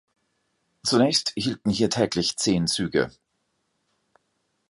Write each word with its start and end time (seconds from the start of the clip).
Zunächst 0.81 1.29
hielten 1.35 1.69
hier 1.69 1.91
täglich 1.91 2.35
zehn 2.35 2.65
Züge. 2.65 3.11